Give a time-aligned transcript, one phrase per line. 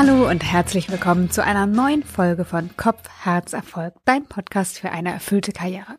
[0.00, 4.92] Hallo und herzlich willkommen zu einer neuen Folge von Kopf, Herz, Erfolg, dein Podcast für
[4.92, 5.98] eine erfüllte Karriere.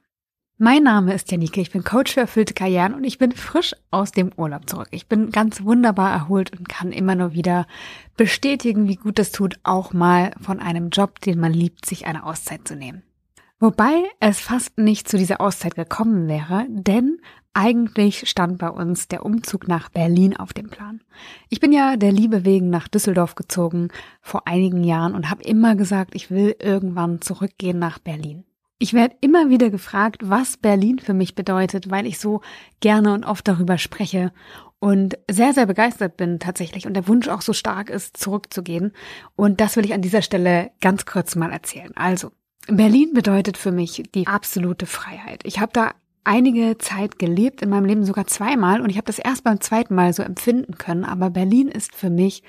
[0.58, 4.14] Mein Name ist Janike, ich bin Coach für erfüllte Karrieren und ich bin frisch aus
[4.14, 4.88] dem Urlaub zurück.
[4.92, 7.68] Ich bin ganz wunderbar erholt und kann immer nur wieder
[8.15, 12.24] bestätigen, wie gut es tut, auch mal von einem Job, den man liebt, sich eine
[12.24, 13.04] Auszeit zu nehmen.
[13.60, 17.20] Wobei es fast nicht zu dieser Auszeit gekommen wäre, denn
[17.53, 21.02] eigentlich stand bei uns der Umzug nach Berlin auf dem Plan.
[21.49, 23.89] Ich bin ja der Liebe wegen nach Düsseldorf gezogen
[24.22, 28.45] vor einigen Jahren und habe immer gesagt, ich will irgendwann zurückgehen nach Berlin.
[28.77, 32.41] Ich werde immer wieder gefragt, was Berlin für mich bedeutet, weil ich so
[32.80, 34.31] gerne und oft darüber spreche
[34.80, 38.94] und sehr, sehr begeistert bin tatsächlich und der Wunsch auch so stark ist, zurückzugehen.
[39.36, 41.91] Und das will ich an dieser Stelle ganz kurz mal erzählen.
[41.95, 42.31] Also,
[42.67, 45.41] Berlin bedeutet für mich die absolute Freiheit.
[45.44, 45.91] Ich habe da
[46.23, 49.95] einige Zeit gelebt, in meinem Leben sogar zweimal und ich habe das erst beim zweiten
[49.95, 52.44] Mal so empfinden können, aber Berlin ist für mich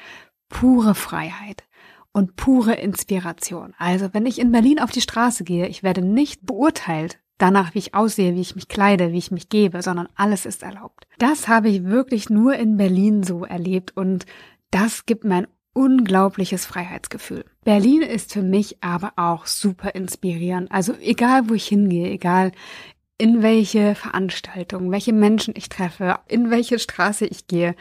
[0.49, 1.65] pure Freiheit
[2.13, 3.75] und pure Inspiration.
[3.79, 7.79] Also wenn ich in Berlin auf die Straße gehe, ich werde nicht beurteilt danach, wie
[7.79, 11.07] ich aussehe, wie ich mich kleide, wie ich mich gebe, sondern alles ist erlaubt.
[11.19, 14.27] Das habe ich wirklich nur in Berlin so erlebt und
[14.71, 17.45] das gibt mir ein unglaubliches Freiheitsgefühl.
[17.65, 20.71] Berlin ist für mich aber auch super inspirierend.
[20.71, 22.53] Also egal, wo ich hingehe, egal
[23.21, 27.75] in welche Veranstaltung, welche Menschen ich treffe, in welche Straße ich gehe,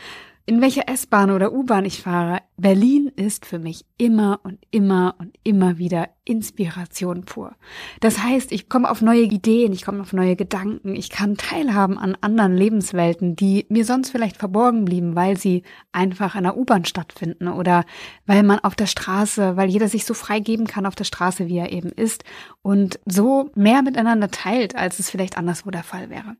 [0.45, 5.37] in welche S-Bahn oder U-Bahn ich fahre, Berlin ist für mich immer und immer und
[5.43, 7.55] immer wieder Inspiration pur.
[8.01, 11.97] Das heißt, ich komme auf neue Ideen, ich komme auf neue Gedanken, ich kann teilhaben
[11.97, 16.85] an anderen Lebenswelten, die mir sonst vielleicht verborgen blieben, weil sie einfach in der U-Bahn
[16.85, 17.85] stattfinden oder
[18.25, 21.47] weil man auf der Straße, weil jeder sich so frei geben kann auf der Straße,
[21.47, 22.23] wie er eben ist
[22.61, 26.35] und so mehr miteinander teilt, als es vielleicht anderswo der Fall wäre.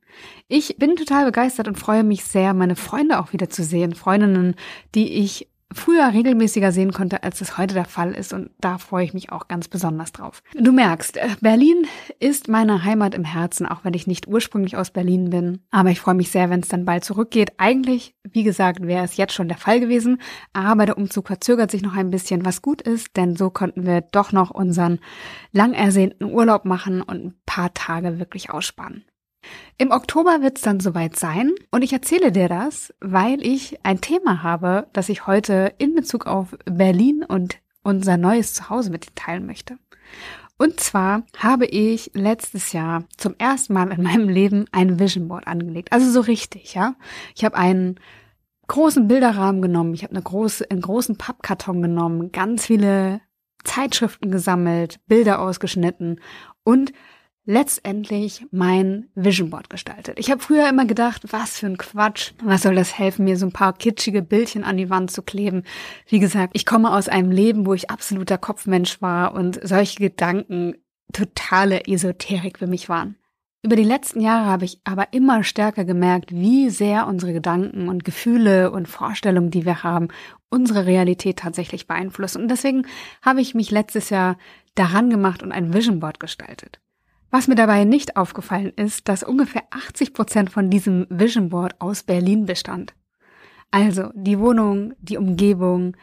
[0.48, 4.56] Ich bin total begeistert und freue mich sehr, meine Freunde auch wieder zu sehen, Freundinnen,
[4.94, 8.33] die ich früher regelmäßiger sehen konnte, als es heute der Fall ist.
[8.33, 10.41] Und da freue ich mich auch ganz besonders drauf.
[10.55, 11.85] Du merkst, äh, Berlin
[12.19, 15.59] ist meine Heimat im Herzen, auch wenn ich nicht ursprünglich aus Berlin bin.
[15.71, 17.53] Aber ich freue mich sehr, wenn es dann bald zurückgeht.
[17.57, 20.19] Eigentlich, wie gesagt, wäre es jetzt schon der Fall gewesen.
[20.53, 24.01] Aber der Umzug verzögert sich noch ein bisschen, was gut ist, denn so konnten wir
[24.01, 24.99] doch noch unseren
[25.51, 29.03] lang ersehnten Urlaub machen und ein paar Tage wirklich ausspannen.
[29.77, 34.02] Im Oktober wird es dann soweit sein und ich erzähle dir das, weil ich ein
[34.02, 39.16] Thema habe, das ich heute in Bezug auf Berlin und unser neues Zuhause mit dir
[39.16, 39.78] teilen möchte.
[40.58, 45.48] Und zwar habe ich letztes Jahr zum ersten Mal in meinem Leben ein Vision Board
[45.48, 45.94] angelegt.
[45.94, 46.95] Also so richtig, ja.
[47.33, 47.98] Ich habe einen
[48.67, 53.22] großen Bilderrahmen genommen, ich habe eine große, einen großen Pappkarton genommen, ganz viele
[53.64, 56.20] Zeitschriften gesammelt, Bilder ausgeschnitten
[56.64, 56.92] und
[57.49, 60.20] letztendlich mein Vision Board gestaltet.
[60.20, 63.48] Ich habe früher immer gedacht, was für ein Quatsch, was soll das helfen, mir so
[63.48, 65.64] ein paar kitschige Bildchen an die Wand zu kleben.
[66.08, 70.76] Wie gesagt, ich komme aus einem Leben, wo ich absoluter Kopfmensch war und solche Gedanken
[71.11, 73.15] totale Esoterik für mich waren.
[73.64, 78.05] Über die letzten Jahre habe ich aber immer stärker gemerkt, wie sehr unsere Gedanken und
[78.05, 80.10] Gefühle und Vorstellungen, die wir haben,
[80.49, 82.43] unsere Realität tatsächlich beeinflussen.
[82.43, 82.86] Und deswegen
[83.23, 84.37] habe ich mich letztes Jahr
[84.76, 86.80] daran gemacht und ein Vision Board gestaltet.
[87.32, 92.04] Was mir dabei nicht aufgefallen ist, dass ungefähr 80 Prozent von diesem Vision Board aus
[92.04, 92.95] Berlin bestand.
[93.72, 95.95] Also die Wohnung, die Umgebung,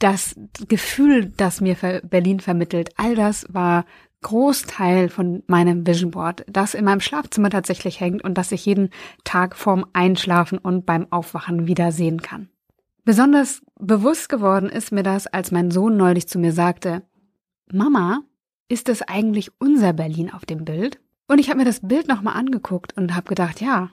[0.00, 0.34] das
[0.68, 3.84] Gefühl, das mir Berlin vermittelt, all das war
[4.22, 8.90] Großteil von meinem Vision Board, das in meinem Schlafzimmer tatsächlich hängt und das ich jeden
[9.22, 12.48] Tag vorm Einschlafen und beim Aufwachen wieder sehen kann.
[13.04, 17.02] Besonders bewusst geworden ist mir das, als mein Sohn neulich zu mir sagte,
[17.70, 18.22] Mama,
[18.68, 21.00] ist das eigentlich unser Berlin auf dem Bild?
[21.26, 23.90] Und ich habe mir das Bild nochmal angeguckt und habe gedacht, ja,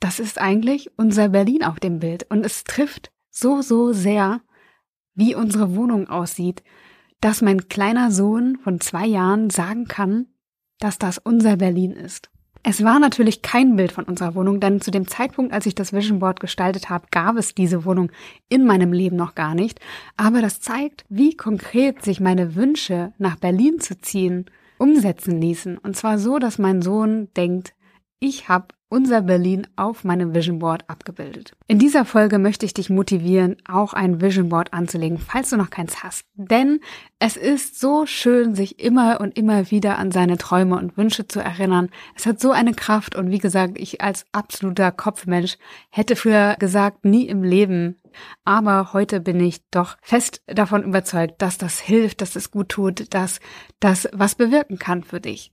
[0.00, 2.26] das ist eigentlich unser Berlin auf dem Bild.
[2.30, 4.40] Und es trifft so, so sehr,
[5.14, 6.62] wie unsere Wohnung aussieht,
[7.20, 10.26] dass mein kleiner Sohn von zwei Jahren sagen kann,
[10.78, 12.30] dass das unser Berlin ist.
[12.62, 15.94] Es war natürlich kein Bild von unserer Wohnung, denn zu dem Zeitpunkt, als ich das
[15.94, 18.12] Vision Board gestaltet habe, gab es diese Wohnung
[18.50, 19.80] in meinem Leben noch gar nicht.
[20.18, 24.44] Aber das zeigt, wie konkret sich meine Wünsche, nach Berlin zu ziehen,
[24.76, 25.78] umsetzen ließen.
[25.78, 27.72] Und zwar so, dass mein Sohn denkt,
[28.18, 31.52] ich habe unser Berlin auf meinem Vision Board abgebildet.
[31.68, 35.70] In dieser Folge möchte ich dich motivieren, auch ein Vision Board anzulegen, falls du noch
[35.70, 36.26] keins hast.
[36.34, 36.80] Denn
[37.18, 41.40] es ist so schön, sich immer und immer wieder an seine Träume und Wünsche zu
[41.40, 41.88] erinnern.
[42.16, 45.56] Es hat so eine Kraft und wie gesagt, ich als absoluter Kopfmensch
[45.90, 47.96] hätte früher gesagt, nie im Leben.
[48.44, 53.14] Aber heute bin ich doch fest davon überzeugt, dass das hilft, dass es gut tut,
[53.14, 53.38] dass
[53.78, 55.52] das was bewirken kann für dich.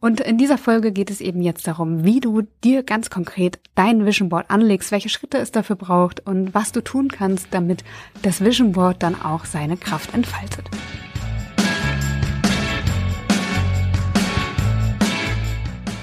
[0.00, 4.04] Und in dieser Folge geht es eben jetzt darum, wie du dir ganz konkret dein
[4.04, 7.84] Vision Board anlegst, welche Schritte es dafür braucht und was du tun kannst, damit
[8.22, 10.68] das Vision Board dann auch seine Kraft entfaltet.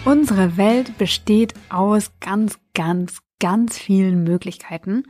[0.03, 5.03] Unsere Welt besteht aus ganz, ganz, ganz vielen Möglichkeiten,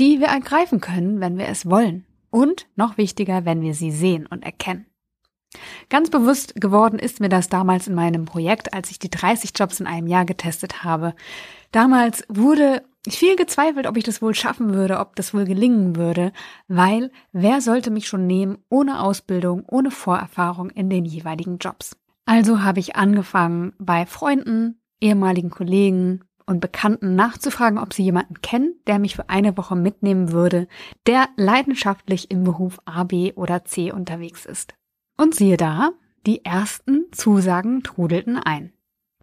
[0.00, 2.06] die wir ergreifen können, wenn wir es wollen.
[2.30, 4.86] Und noch wichtiger, wenn wir sie sehen und erkennen.
[5.90, 9.80] Ganz bewusst geworden ist mir das damals in meinem Projekt, als ich die 30 Jobs
[9.80, 11.14] in einem Jahr getestet habe.
[11.70, 16.32] Damals wurde viel gezweifelt, ob ich das wohl schaffen würde, ob das wohl gelingen würde,
[16.68, 21.96] weil wer sollte mich schon nehmen ohne Ausbildung, ohne Vorerfahrung in den jeweiligen Jobs.
[22.24, 28.74] Also habe ich angefangen, bei Freunden, ehemaligen Kollegen und Bekannten nachzufragen, ob sie jemanden kennen,
[28.86, 30.68] der mich für eine Woche mitnehmen würde,
[31.06, 34.74] der leidenschaftlich im Beruf A, B oder C unterwegs ist.
[35.16, 35.90] Und siehe da,
[36.26, 38.72] die ersten Zusagen trudelten ein.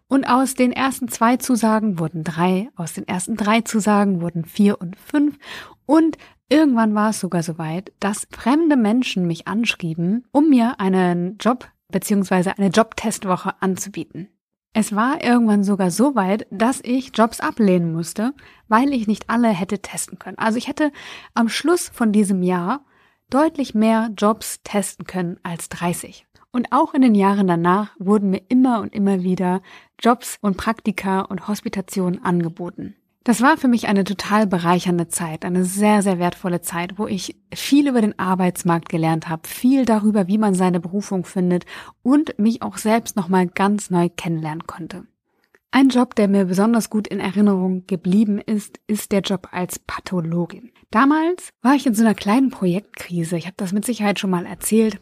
[0.08, 4.80] Und aus den ersten zwei Zusagen wurden drei, aus den ersten drei Zusagen wurden vier
[4.80, 5.38] und fünf
[5.86, 11.38] und irgendwann war es sogar so weit, dass fremde Menschen mich anschrieben, um mir einen
[11.38, 12.54] Job bzw.
[12.56, 14.28] eine Jobtestwoche anzubieten.
[14.72, 18.34] Es war irgendwann sogar so weit, dass ich Jobs ablehnen musste,
[18.68, 20.38] weil ich nicht alle hätte testen können.
[20.38, 20.92] Also ich hätte
[21.34, 22.84] am Schluss von diesem Jahr
[23.30, 26.26] deutlich mehr Jobs testen können als 30.
[26.52, 29.62] Und auch in den Jahren danach wurden mir immer und immer wieder
[30.00, 32.96] Jobs und Praktika und Hospitationen angeboten.
[33.22, 37.36] Das war für mich eine total bereichernde Zeit, eine sehr, sehr wertvolle Zeit, wo ich
[37.54, 41.66] viel über den Arbeitsmarkt gelernt habe, viel darüber, wie man seine Berufung findet
[42.02, 45.04] und mich auch selbst nochmal ganz neu kennenlernen konnte.
[45.70, 50.72] Ein Job, der mir besonders gut in Erinnerung geblieben ist, ist der Job als Pathologin.
[50.90, 53.36] Damals war ich in so einer kleinen Projektkrise.
[53.36, 55.00] Ich habe das mit Sicherheit schon mal erzählt.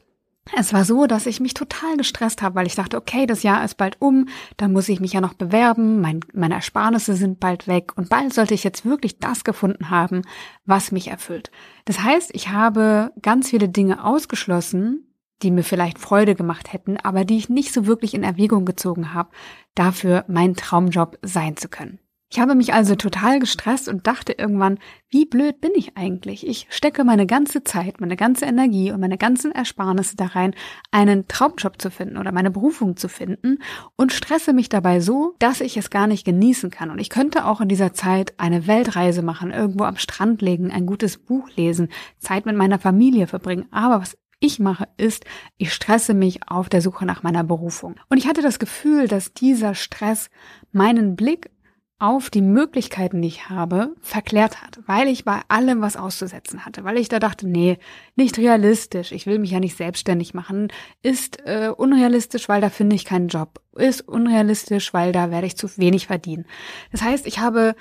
[0.57, 3.65] Es war so, dass ich mich total gestresst habe, weil ich dachte, okay, das Jahr
[3.65, 7.67] ist bald um, dann muss ich mich ja noch bewerben, mein, meine Ersparnisse sind bald
[7.69, 10.23] weg und bald sollte ich jetzt wirklich das gefunden haben,
[10.65, 11.51] was mich erfüllt.
[11.85, 15.05] Das heißt, ich habe ganz viele Dinge ausgeschlossen,
[15.43, 19.13] die mir vielleicht Freude gemacht hätten, aber die ich nicht so wirklich in Erwägung gezogen
[19.13, 19.31] habe,
[19.75, 21.99] dafür mein Traumjob sein zu können.
[22.31, 24.79] Ich habe mich also total gestresst und dachte irgendwann,
[25.09, 26.47] wie blöd bin ich eigentlich?
[26.47, 30.55] Ich stecke meine ganze Zeit, meine ganze Energie und meine ganzen Ersparnisse da rein,
[30.91, 33.61] einen Traumjob zu finden oder meine Berufung zu finden
[33.97, 36.91] und stresse mich dabei so, dass ich es gar nicht genießen kann.
[36.91, 40.85] Und ich könnte auch in dieser Zeit eine Weltreise machen, irgendwo am Strand legen, ein
[40.85, 41.89] gutes Buch lesen,
[42.19, 43.69] Zeit mit meiner Familie verbringen.
[43.71, 45.25] Aber was ich mache, ist,
[45.57, 47.97] ich stresse mich auf der Suche nach meiner Berufung.
[48.09, 50.31] Und ich hatte das Gefühl, dass dieser Stress
[50.73, 51.51] meinen Blick
[51.99, 56.85] auf die Möglichkeiten, die ich habe, verklärt hat, weil ich bei allem was auszusetzen hatte,
[56.85, 57.79] weil ich da dachte, nee,
[58.15, 60.69] nicht realistisch, ich will mich ja nicht selbstständig machen,
[61.03, 65.57] ist äh, unrealistisch, weil da finde ich keinen Job, ist unrealistisch, weil da werde ich
[65.57, 66.47] zu wenig verdienen.
[66.93, 67.75] Das heißt, ich habe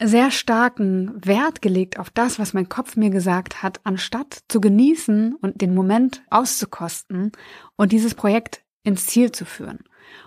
[0.00, 5.34] sehr starken Wert gelegt auf das, was mein Kopf mir gesagt hat, anstatt zu genießen
[5.34, 7.32] und den Moment auszukosten
[7.76, 9.80] und dieses Projekt ins Ziel zu führen.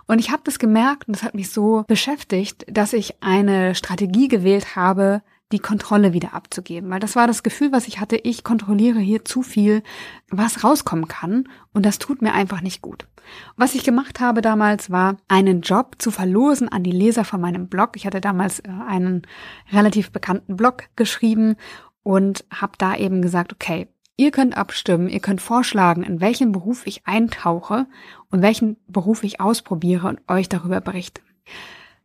[0.07, 4.27] Und ich habe das gemerkt und das hat mich so beschäftigt, dass ich eine Strategie
[4.27, 5.21] gewählt habe,
[5.51, 6.89] die Kontrolle wieder abzugeben.
[6.89, 9.83] Weil das war das Gefühl, was ich hatte, ich kontrolliere hier zu viel,
[10.29, 11.47] was rauskommen kann.
[11.73, 13.07] Und das tut mir einfach nicht gut.
[13.55, 17.67] Was ich gemacht habe damals war, einen Job zu verlosen an die Leser von meinem
[17.67, 17.91] Blog.
[17.95, 19.23] Ich hatte damals äh, einen
[19.71, 21.55] relativ bekannten Blog geschrieben
[22.03, 23.87] und habe da eben gesagt, okay,
[24.21, 27.87] ihr könnt abstimmen, ihr könnt vorschlagen, in welchen Beruf ich eintauche
[28.29, 31.23] und welchen Beruf ich ausprobiere und euch darüber berichte.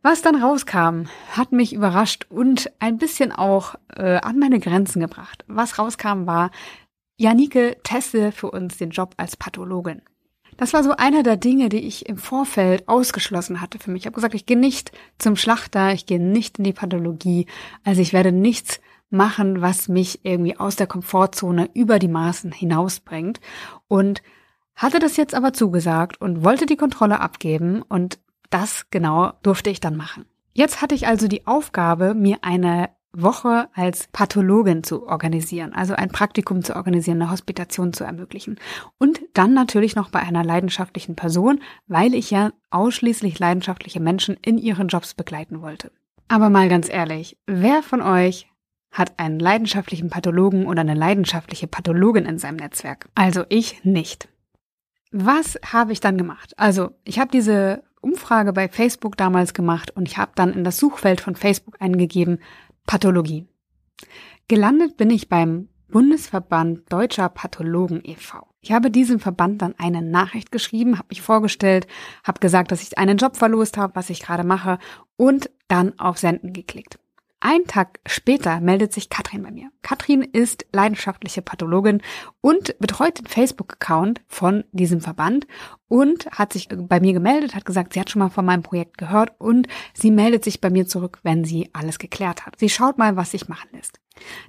[0.01, 5.45] Was dann rauskam, hat mich überrascht und ein bisschen auch äh, an meine Grenzen gebracht.
[5.47, 6.49] Was rauskam war,
[7.17, 10.01] Janike teste für uns den Job als Pathologin.
[10.57, 14.03] Das war so einer der Dinge, die ich im Vorfeld ausgeschlossen hatte für mich.
[14.03, 17.45] Ich habe gesagt, ich gehe nicht zum Schlachter, ich gehe nicht in die Pathologie,
[17.83, 23.39] also ich werde nichts machen, was mich irgendwie aus der Komfortzone über die Maßen hinausbringt.
[23.87, 24.21] Und
[24.75, 29.79] hatte das jetzt aber zugesagt und wollte die Kontrolle abgeben und das genau durfte ich
[29.79, 30.25] dann machen.
[30.53, 36.09] Jetzt hatte ich also die Aufgabe, mir eine Woche als Pathologin zu organisieren, also ein
[36.09, 38.59] Praktikum zu organisieren, eine Hospitation zu ermöglichen.
[38.99, 44.57] Und dann natürlich noch bei einer leidenschaftlichen Person, weil ich ja ausschließlich leidenschaftliche Menschen in
[44.57, 45.91] ihren Jobs begleiten wollte.
[46.27, 48.47] Aber mal ganz ehrlich, wer von euch
[48.97, 53.09] hat einen leidenschaftlichen Pathologen oder eine leidenschaftliche Pathologin in seinem Netzwerk?
[53.15, 54.27] Also ich nicht.
[55.11, 56.53] Was habe ich dann gemacht?
[56.57, 60.77] Also ich habe diese Umfrage bei Facebook damals gemacht und ich habe dann in das
[60.77, 62.39] Suchfeld von Facebook eingegeben
[62.85, 63.47] Pathologie.
[64.47, 68.47] Gelandet bin ich beim Bundesverband Deutscher Pathologen e.V.
[68.61, 71.87] Ich habe diesem Verband dann eine Nachricht geschrieben, habe mich vorgestellt,
[72.23, 74.79] habe gesagt, dass ich einen Job verlost habe, was ich gerade mache
[75.15, 76.99] und dann auf Senden geklickt.
[77.39, 79.69] Ein Tag später meldet sich Katrin bei mir.
[79.83, 82.01] Katrin ist leidenschaftliche Pathologin
[82.41, 85.45] und betreut den Facebook-Account von diesem Verband
[85.87, 88.97] und hat sich bei mir gemeldet, hat gesagt, sie hat schon mal von meinem Projekt
[88.97, 92.57] gehört und sie meldet sich bei mir zurück, wenn sie alles geklärt hat.
[92.57, 93.99] Sie schaut mal, was sich machen lässt.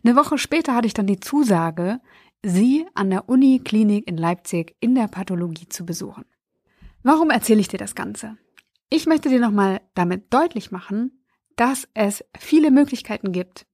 [0.02, 2.00] Eine Woche später hatte ich dann die Zusage,
[2.42, 6.24] sie an der Uniklinik in Leipzig in der Pathologie zu besuchen.
[7.02, 8.38] Warum erzähle ich dir das Ganze?
[8.88, 11.17] Ich möchte dir nochmal damit deutlich machen,
[11.58, 13.66] dass es viele Möglichkeiten gibt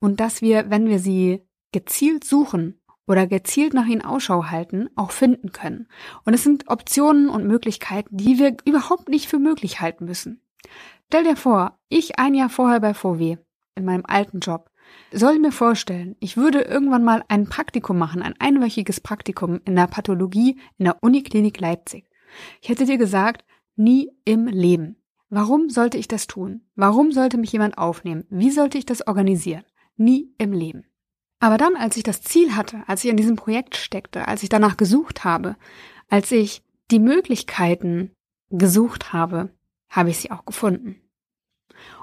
[0.00, 5.10] und dass wir, wenn wir sie gezielt suchen oder gezielt nach ihnen Ausschau halten, auch
[5.10, 5.88] finden können.
[6.24, 10.42] Und es sind Optionen und Möglichkeiten, die wir überhaupt nicht für möglich halten müssen.
[11.08, 13.38] Stell dir vor, ich ein Jahr vorher bei VW,
[13.74, 14.70] in meinem alten Job,
[15.10, 19.86] soll mir vorstellen, ich würde irgendwann mal ein Praktikum machen, ein einwöchiges Praktikum in der
[19.86, 22.10] Pathologie in der Uniklinik Leipzig.
[22.60, 23.44] Ich hätte dir gesagt,
[23.76, 25.01] nie im Leben.
[25.34, 26.60] Warum sollte ich das tun?
[26.74, 28.26] Warum sollte mich jemand aufnehmen?
[28.28, 29.64] Wie sollte ich das organisieren?
[29.96, 30.84] Nie im Leben.
[31.40, 34.50] Aber dann, als ich das Ziel hatte, als ich in diesem Projekt steckte, als ich
[34.50, 35.56] danach gesucht habe,
[36.10, 38.10] als ich die Möglichkeiten
[38.50, 39.48] gesucht habe,
[39.88, 41.00] habe ich sie auch gefunden.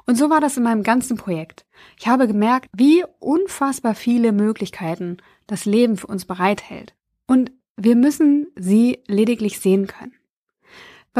[0.07, 1.67] Und so war das in meinem ganzen Projekt.
[1.99, 6.95] Ich habe gemerkt, wie unfassbar viele Möglichkeiten das Leben für uns bereithält.
[7.27, 10.18] Und wir müssen sie lediglich sehen können.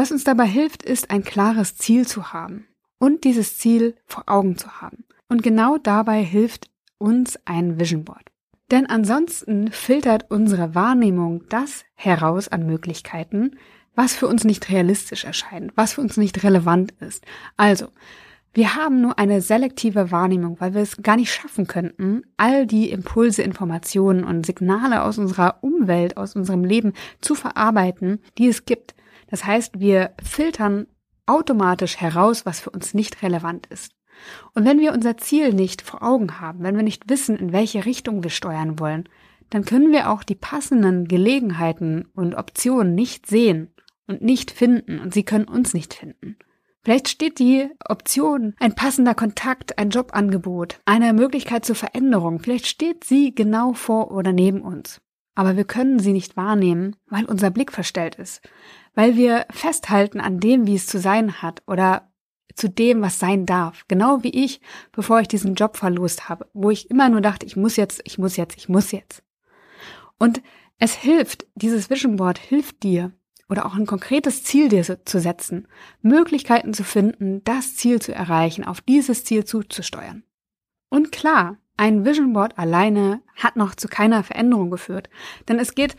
[0.00, 2.66] Was uns dabei hilft, ist ein klares Ziel zu haben
[2.98, 5.04] und dieses Ziel vor Augen zu haben.
[5.28, 8.32] Und genau dabei hilft uns ein Vision Board.
[8.70, 13.58] Denn ansonsten filtert unsere Wahrnehmung das heraus an Möglichkeiten,
[13.94, 17.26] was für uns nicht realistisch erscheint, was für uns nicht relevant ist.
[17.58, 17.88] Also,
[18.54, 22.90] wir haben nur eine selektive Wahrnehmung, weil wir es gar nicht schaffen könnten, all die
[22.90, 28.94] Impulse, Informationen und Signale aus unserer Umwelt, aus unserem Leben zu verarbeiten, die es gibt.
[29.30, 30.86] Das heißt, wir filtern
[31.26, 33.92] automatisch heraus, was für uns nicht relevant ist.
[34.54, 37.84] Und wenn wir unser Ziel nicht vor Augen haben, wenn wir nicht wissen, in welche
[37.86, 39.08] Richtung wir steuern wollen,
[39.48, 43.72] dann können wir auch die passenden Gelegenheiten und Optionen nicht sehen
[44.06, 46.36] und nicht finden und sie können uns nicht finden.
[46.82, 53.04] Vielleicht steht die Option, ein passender Kontakt, ein Jobangebot, eine Möglichkeit zur Veränderung, vielleicht steht
[53.04, 55.00] sie genau vor oder neben uns.
[55.34, 58.40] Aber wir können sie nicht wahrnehmen, weil unser Blick verstellt ist,
[58.94, 62.10] weil wir festhalten an dem, wie es zu sein hat oder
[62.54, 63.84] zu dem, was sein darf.
[63.88, 64.60] Genau wie ich,
[64.92, 68.18] bevor ich diesen Job verlost habe, wo ich immer nur dachte, ich muss jetzt, ich
[68.18, 69.22] muss jetzt, ich muss jetzt.
[70.18, 70.42] Und
[70.78, 73.12] es hilft, dieses Vision Board hilft dir,
[73.50, 75.66] oder auch ein konkretes Ziel dir zu setzen,
[76.02, 80.22] Möglichkeiten zu finden, das Ziel zu erreichen, auf dieses Ziel zuzusteuern.
[80.88, 85.10] Und klar, ein Vision Board alleine hat noch zu keiner Veränderung geführt,
[85.48, 85.96] denn es geht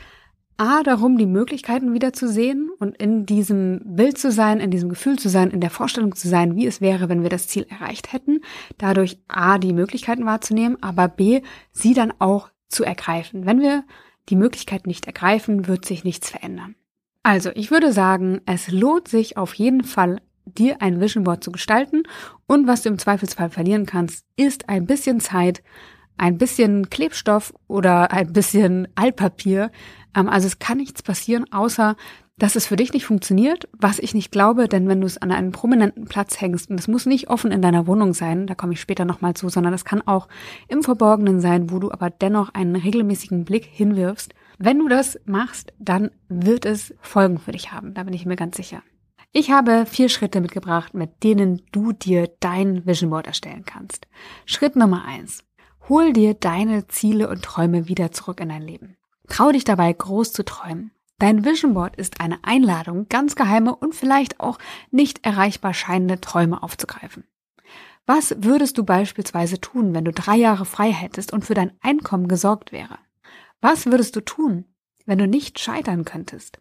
[0.57, 4.89] A darum, die Möglichkeiten wieder zu sehen und in diesem Bild zu sein, in diesem
[4.89, 7.65] Gefühl zu sein, in der Vorstellung zu sein, wie es wäre, wenn wir das Ziel
[7.69, 8.41] erreicht hätten.
[8.77, 11.41] Dadurch A, die Möglichkeiten wahrzunehmen, aber B,
[11.71, 13.45] sie dann auch zu ergreifen.
[13.45, 13.83] Wenn wir
[14.29, 16.75] die Möglichkeit nicht ergreifen, wird sich nichts verändern.
[17.23, 21.51] Also, ich würde sagen, es lohnt sich auf jeden Fall, dir ein Vision Board zu
[21.51, 22.03] gestalten
[22.47, 25.61] und was du im Zweifelsfall verlieren kannst, ist ein bisschen Zeit,
[26.17, 29.71] ein bisschen Klebstoff oder ein bisschen Altpapier.
[30.15, 31.95] Ähm, also es kann nichts passieren, außer
[32.37, 35.31] dass es für dich nicht funktioniert, was ich nicht glaube, denn wenn du es an
[35.31, 38.73] einem prominenten Platz hängst, und es muss nicht offen in deiner Wohnung sein, da komme
[38.73, 40.27] ich später nochmal zu, sondern es kann auch
[40.67, 44.33] im Verborgenen sein, wo du aber dennoch einen regelmäßigen Blick hinwirfst.
[44.57, 48.37] Wenn du das machst, dann wird es Folgen für dich haben, da bin ich mir
[48.37, 48.81] ganz sicher.
[49.33, 54.07] Ich habe vier Schritte mitgebracht, mit denen du dir dein Vision Board erstellen kannst.
[54.45, 55.43] Schritt Nummer eins.
[55.87, 58.97] Hol dir deine Ziele und Träume wieder zurück in dein Leben.
[59.31, 60.91] Trau dich dabei, groß zu träumen.
[61.17, 64.57] Dein Vision Board ist eine Einladung, ganz geheime und vielleicht auch
[64.91, 67.23] nicht erreichbar scheinende Träume aufzugreifen.
[68.05, 72.27] Was würdest du beispielsweise tun, wenn du drei Jahre frei hättest und für dein Einkommen
[72.27, 72.99] gesorgt wäre?
[73.61, 74.65] Was würdest du tun,
[75.05, 76.59] wenn du nicht scheitern könntest?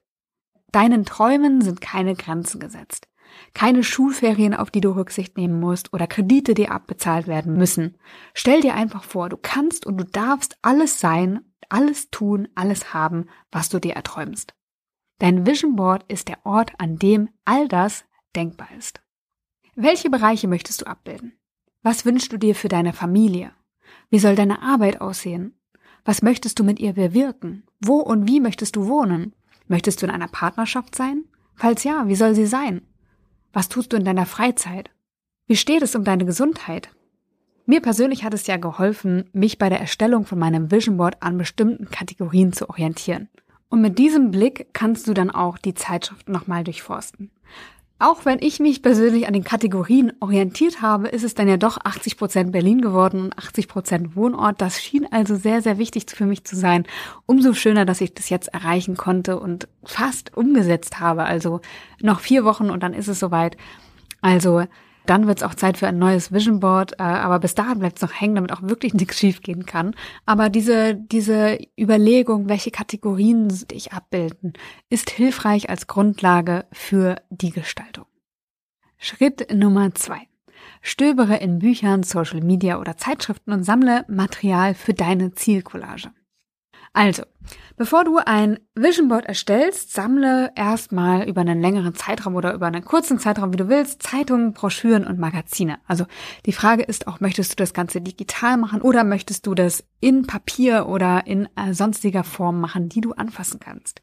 [0.70, 3.08] Deinen Träumen sind keine Grenzen gesetzt
[3.54, 7.96] keine Schulferien, auf die du Rücksicht nehmen musst oder Kredite, die abbezahlt werden müssen.
[8.34, 13.26] Stell dir einfach vor, du kannst und du darfst alles sein, alles tun, alles haben,
[13.50, 14.54] was du dir erträumst.
[15.18, 19.00] Dein Vision Board ist der Ort, an dem all das denkbar ist.
[19.74, 21.32] Welche Bereiche möchtest du abbilden?
[21.82, 23.52] Was wünschst du dir für deine Familie?
[24.10, 25.58] Wie soll deine Arbeit aussehen?
[26.04, 27.64] Was möchtest du mit ihr bewirken?
[27.80, 29.34] Wo und wie möchtest du wohnen?
[29.68, 31.24] Möchtest du in einer Partnerschaft sein?
[31.54, 32.82] Falls ja, wie soll sie sein?
[33.52, 34.90] Was tust du in deiner Freizeit?
[35.46, 36.90] Wie steht es um deine Gesundheit?
[37.70, 41.38] Mir persönlich hat es ja geholfen, mich bei der Erstellung von meinem Vision Board an
[41.38, 43.28] bestimmten Kategorien zu orientieren.
[43.68, 47.30] Und mit diesem Blick kannst du dann auch die Zeitschrift nochmal durchforsten.
[48.00, 51.78] Auch wenn ich mich persönlich an den Kategorien orientiert habe, ist es dann ja doch
[51.84, 54.60] 80 Prozent Berlin geworden und 80 Prozent Wohnort.
[54.60, 56.88] Das schien also sehr, sehr wichtig für mich zu sein.
[57.26, 61.22] Umso schöner, dass ich das jetzt erreichen konnte und fast umgesetzt habe.
[61.22, 61.60] Also
[62.02, 63.56] noch vier Wochen und dann ist es soweit.
[64.22, 64.64] Also
[65.06, 67.96] dann wird es auch Zeit für ein neues Vision Board, äh, aber bis dahin bleibt
[67.96, 69.94] es noch hängen, damit auch wirklich nichts schiefgehen kann.
[70.26, 74.52] Aber diese, diese Überlegung, welche Kategorien dich abbilden,
[74.88, 78.06] ist hilfreich als Grundlage für die Gestaltung.
[78.98, 80.28] Schritt Nummer zwei.
[80.82, 86.10] Stöbere in Büchern, Social Media oder Zeitschriften und sammle Material für deine Zielcollage.
[86.92, 87.22] Also,
[87.76, 92.84] bevor du ein Vision Board erstellst, sammle erstmal über einen längeren Zeitraum oder über einen
[92.84, 95.78] kurzen Zeitraum, wie du willst, Zeitungen, Broschüren und Magazine.
[95.86, 96.06] Also
[96.46, 100.26] die Frage ist auch, möchtest du das Ganze digital machen oder möchtest du das in
[100.26, 104.02] Papier oder in äh, sonstiger Form machen, die du anfassen kannst?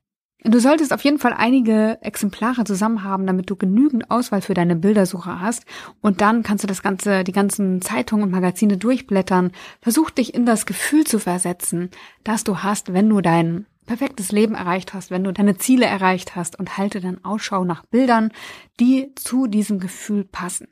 [0.50, 4.78] Du solltest auf jeden Fall einige Exemplare zusammen haben, damit du genügend Auswahl für deine
[4.78, 5.66] Bildersuche hast.
[6.00, 9.52] Und dann kannst du das Ganze, die ganzen Zeitungen und Magazine durchblättern.
[9.82, 11.90] Versuch dich in das Gefühl zu versetzen,
[12.24, 16.38] das du hast, wenn du dein perfektes Leben erreicht hast, wenn du deine Ziele erreicht
[16.38, 18.32] hast und halte dann Ausschau nach Bildern,
[18.80, 20.70] die zu diesem Gefühl passen.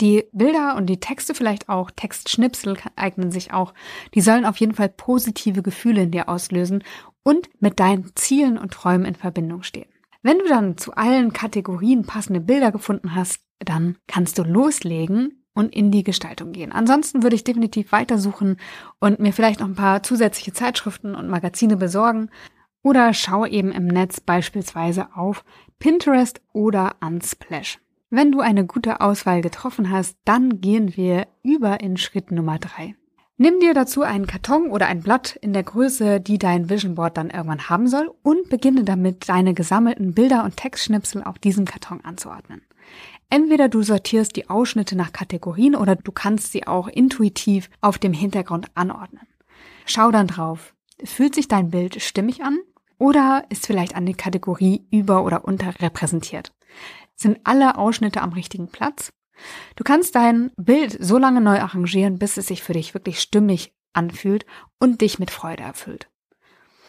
[0.00, 3.72] Die Bilder und die Texte vielleicht auch, Textschnipsel eignen sich auch,
[4.14, 6.82] die sollen auf jeden Fall positive Gefühle in dir auslösen
[7.22, 9.88] und mit deinen Zielen und Träumen in Verbindung stehen.
[10.22, 15.74] Wenn du dann zu allen Kategorien passende Bilder gefunden hast, dann kannst du loslegen und
[15.74, 16.72] in die Gestaltung gehen.
[16.72, 18.56] Ansonsten würde ich definitiv weitersuchen
[19.00, 22.30] und mir vielleicht noch ein paar zusätzliche Zeitschriften und Magazine besorgen
[22.82, 25.44] oder schau eben im Netz beispielsweise auf
[25.78, 27.78] Pinterest oder Unsplash.
[28.10, 32.94] Wenn du eine gute Auswahl getroffen hast, dann gehen wir über in Schritt Nummer drei.
[33.42, 37.16] Nimm dir dazu einen Karton oder ein Blatt in der Größe, die dein Vision Board
[37.16, 42.00] dann irgendwann haben soll und beginne damit, deine gesammelten Bilder und Textschnipsel auf diesem Karton
[42.04, 42.62] anzuordnen.
[43.30, 48.12] Entweder du sortierst die Ausschnitte nach Kategorien oder du kannst sie auch intuitiv auf dem
[48.12, 49.26] Hintergrund anordnen.
[49.86, 50.72] Schau dann drauf.
[51.02, 52.60] Fühlt sich dein Bild stimmig an?
[52.96, 56.52] Oder ist vielleicht eine Kategorie über- oder unterrepräsentiert?
[57.16, 59.12] Sind alle Ausschnitte am richtigen Platz?
[59.76, 63.74] Du kannst dein Bild so lange neu arrangieren, bis es sich für dich wirklich stimmig
[63.92, 64.46] anfühlt
[64.78, 66.08] und dich mit Freude erfüllt.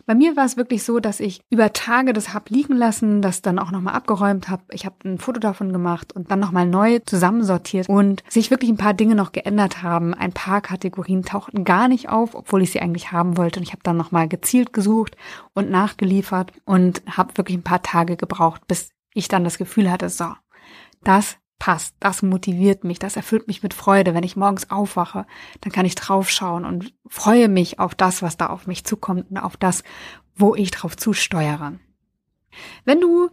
[0.06, 3.42] Bei mir war es wirklich so, dass ich über Tage das hab liegen lassen, das
[3.42, 4.64] dann auch nochmal abgeräumt habe.
[4.72, 8.78] Ich habe ein Foto davon gemacht und dann nochmal neu zusammensortiert und sich wirklich ein
[8.78, 10.14] paar Dinge noch geändert haben.
[10.14, 13.60] Ein paar Kategorien tauchten gar nicht auf, obwohl ich sie eigentlich haben wollte.
[13.60, 15.16] Und ich habe dann nochmal gezielt gesucht
[15.54, 20.10] und nachgeliefert und habe wirklich ein paar Tage gebraucht, bis ich dann das Gefühl hatte,
[20.10, 20.34] so,
[21.04, 24.14] das passt, das motiviert mich, das erfüllt mich mit Freude.
[24.14, 25.26] Wenn ich morgens aufwache,
[25.62, 29.38] dann kann ich draufschauen und freue mich auf das, was da auf mich zukommt und
[29.38, 29.86] auf das,
[30.36, 31.80] wo ich drauf zusteuere.
[32.84, 33.30] Wenn du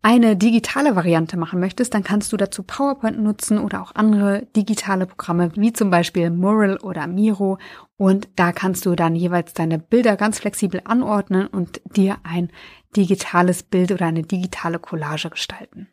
[0.00, 5.06] eine digitale Variante machen möchtest, dann kannst du dazu PowerPoint nutzen oder auch andere digitale
[5.06, 7.58] Programme, wie zum Beispiel Mural oder Miro.
[7.96, 12.52] Und da kannst du dann jeweils deine Bilder ganz flexibel anordnen und dir ein
[12.94, 15.88] digitales Bild oder eine digitale Collage gestalten.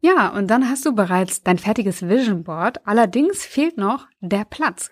[0.00, 2.86] Ja, und dann hast du bereits dein fertiges Vision Board.
[2.86, 4.90] Allerdings fehlt noch der Platz.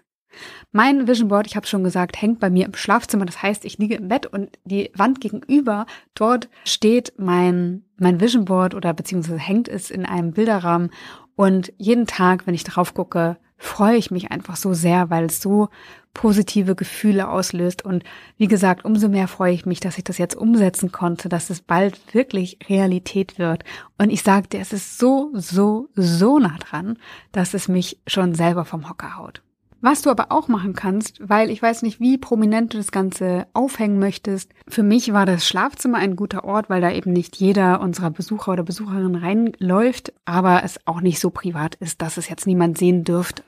[0.73, 3.25] Mein Vision Board, ich habe schon gesagt, hängt bei mir im Schlafzimmer.
[3.25, 8.45] Das heißt, ich liege im Bett und die Wand gegenüber, dort steht mein, mein Vision
[8.45, 10.91] Board oder beziehungsweise hängt es in einem Bilderrahmen.
[11.37, 15.41] Und jeden Tag, wenn ich drauf gucke, freue ich mich einfach so sehr, weil es
[15.41, 15.69] so
[16.15, 17.85] positive Gefühle auslöst.
[17.85, 18.03] Und
[18.39, 21.61] wie gesagt, umso mehr freue ich mich, dass ich das jetzt umsetzen konnte, dass es
[21.61, 23.65] bald wirklich Realität wird.
[23.99, 26.99] Und ich sagte, es ist so, so, so nah dran,
[27.33, 29.43] dass es mich schon selber vom Hocker haut.
[29.81, 33.47] Was du aber auch machen kannst, weil ich weiß nicht, wie prominent du das Ganze
[33.53, 34.53] aufhängen möchtest.
[34.67, 38.53] Für mich war das Schlafzimmer ein guter Ort, weil da eben nicht jeder unserer Besucher
[38.53, 43.05] oder Besucherin reinläuft, aber es auch nicht so privat ist, dass es jetzt niemand sehen
[43.05, 43.43] dürfte.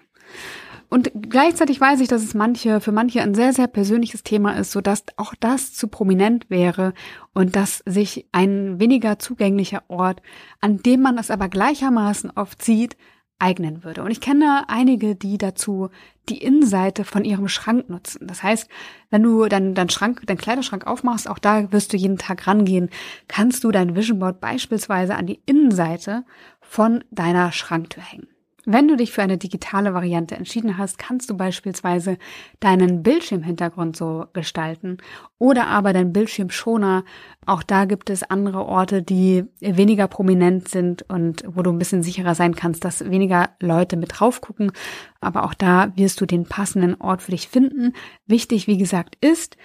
[0.91, 4.73] Und gleichzeitig weiß ich, dass es manche, für manche ein sehr, sehr persönliches Thema ist,
[4.73, 6.95] so dass auch das zu prominent wäre
[7.35, 10.23] und dass sich ein weniger zugänglicher Ort,
[10.61, 12.97] an dem man es aber gleichermaßen oft sieht,
[13.39, 14.03] eignen würde.
[14.03, 15.91] Und ich kenne einige, die dazu
[16.29, 18.27] die Innenseite von ihrem Schrank nutzen.
[18.27, 18.69] Das heißt,
[19.11, 22.91] wenn du dann deinen Schrank, deinen Kleiderschrank aufmachst, auch da wirst du jeden Tag rangehen,
[23.29, 26.25] kannst du dein Vision Board beispielsweise an die Innenseite
[26.61, 28.29] von deiner Schranktür hängen.
[28.65, 32.19] Wenn du dich für eine digitale Variante entschieden hast, kannst du beispielsweise
[32.61, 34.99] deinen Bildschirmhintergrund so gestalten
[35.39, 37.05] oder aber dein Bildschirmschoner.
[37.47, 42.03] Auch da gibt es andere Orte, die weniger prominent sind und wo du ein bisschen
[42.03, 44.73] sicherer sein kannst, dass weniger Leute mit drauf gucken.
[45.21, 47.95] Aber auch da wirst du den passenden Ort für dich finden.
[48.27, 49.57] Wichtig, wie gesagt, ist,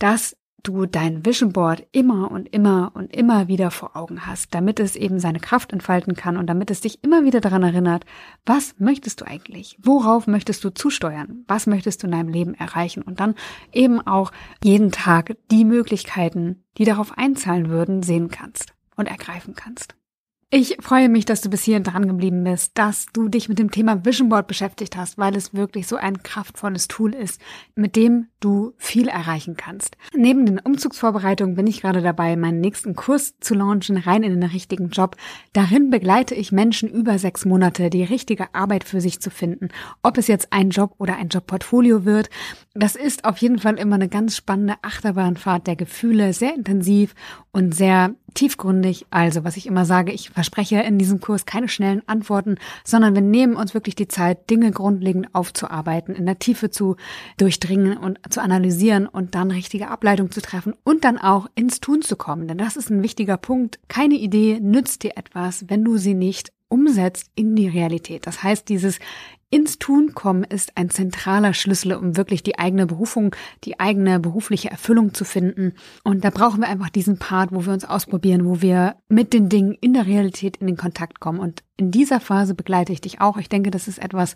[0.00, 4.80] dass du dein Vision Board immer und immer und immer wieder vor Augen hast, damit
[4.80, 8.04] es eben seine Kraft entfalten kann und damit es dich immer wieder daran erinnert,
[8.46, 9.76] was möchtest du eigentlich?
[9.82, 11.44] Worauf möchtest du zusteuern?
[11.46, 13.02] Was möchtest du in deinem Leben erreichen?
[13.02, 13.34] Und dann
[13.72, 19.94] eben auch jeden Tag die Möglichkeiten, die darauf einzahlen würden, sehen kannst und ergreifen kannst.
[20.52, 23.70] Ich freue mich, dass du bis hierhin dran geblieben bist, dass du dich mit dem
[23.70, 27.40] Thema Vision Board beschäftigt hast, weil es wirklich so ein kraftvolles Tool ist,
[27.76, 29.96] mit dem du viel erreichen kannst.
[30.12, 34.50] Neben den Umzugsvorbereitungen bin ich gerade dabei, meinen nächsten Kurs zu launchen, rein in den
[34.50, 35.14] richtigen Job.
[35.52, 39.68] Darin begleite ich Menschen über sechs Monate, die richtige Arbeit für sich zu finden.
[40.02, 42.28] Ob es jetzt ein Job oder ein Jobportfolio wird,
[42.74, 47.14] das ist auf jeden Fall immer eine ganz spannende Achterbahnfahrt der Gefühle, sehr intensiv
[47.52, 49.06] und sehr tiefgründig.
[49.10, 53.22] Also, was ich immer sage, ich verspreche in diesem Kurs keine schnellen Antworten, sondern wir
[53.22, 56.96] nehmen uns wirklich die Zeit, Dinge grundlegend aufzuarbeiten, in der Tiefe zu
[57.36, 62.02] durchdringen und zu analysieren und dann richtige Ableitung zu treffen und dann auch ins Tun
[62.02, 62.48] zu kommen.
[62.48, 63.78] Denn das ist ein wichtiger Punkt.
[63.88, 68.26] Keine Idee nützt dir etwas, wenn du sie nicht umsetzt in die Realität.
[68.26, 68.98] Das heißt, dieses
[69.50, 73.34] ins Tun kommen ist ein zentraler Schlüssel, um wirklich die eigene Berufung,
[73.64, 75.74] die eigene berufliche Erfüllung zu finden.
[76.04, 79.48] Und da brauchen wir einfach diesen Part, wo wir uns ausprobieren, wo wir mit den
[79.48, 81.40] Dingen in der Realität in den Kontakt kommen.
[81.40, 83.38] Und in dieser Phase begleite ich dich auch.
[83.38, 84.34] Ich denke, das ist etwas,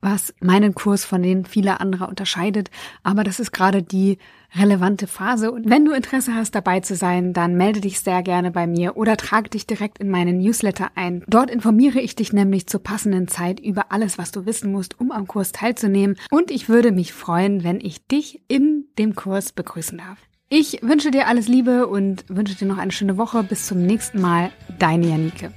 [0.00, 2.68] was meinen Kurs von den vieler anderer unterscheidet.
[3.04, 4.18] Aber das ist gerade die
[4.56, 5.52] relevante Phase.
[5.52, 8.96] Und wenn du Interesse hast, dabei zu sein, dann melde dich sehr gerne bei mir
[8.96, 11.22] oder trage dich direkt in meinen Newsletter ein.
[11.28, 15.12] Dort informiere ich dich nämlich zur passenden Zeit über alles, was du wissen musst, um
[15.12, 16.16] am Kurs teilzunehmen.
[16.30, 20.18] Und ich würde mich freuen, wenn ich dich in dem Kurs begrüßen darf.
[20.48, 23.44] Ich wünsche dir alles Liebe und wünsche dir noch eine schöne Woche.
[23.44, 24.50] Bis zum nächsten Mal.
[24.80, 25.52] Deine Janike.